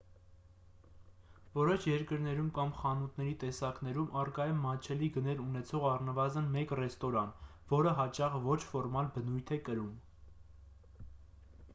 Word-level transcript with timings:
որոշ 1.57 1.83
երկրներում 1.89 2.47
կամ 2.55 2.71
խանութների 2.77 3.35
տեսակներում 3.43 4.07
առկա 4.21 4.47
է 4.53 4.55
մատչելի 4.63 5.11
գներ 5.19 5.43
ունեցող 5.45 5.85
առնվազն 5.91 6.49
մեկ 6.57 6.75
ռեստորան 6.81 7.31
որը 7.75 7.95
հաճախ 8.03 8.39
ոչ 8.49 8.59
ֆորմալ 8.73 9.15
բնույթ 9.19 9.55
է 9.59 9.61
կրում 9.71 9.95